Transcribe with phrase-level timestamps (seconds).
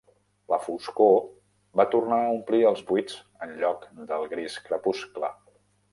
[0.53, 1.19] La foscor
[1.81, 3.19] va tornar a omplir els buits
[3.49, 5.35] enlloc del gris crepuscle.